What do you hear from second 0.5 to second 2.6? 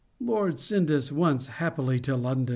send us once happily to London!